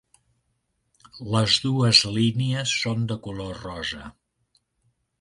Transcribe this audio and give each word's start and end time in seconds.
Les 1.35 1.59
dues 1.67 2.01
línies 2.17 2.75
són 2.87 3.07
de 3.13 3.21
color 3.29 3.57
rosa. 3.71 4.13